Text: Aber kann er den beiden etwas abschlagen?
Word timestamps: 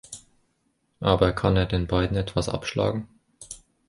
Aber 0.99 1.31
kann 1.31 1.55
er 1.57 1.67
den 1.67 1.85
beiden 1.85 2.17
etwas 2.17 2.49
abschlagen? 2.49 3.07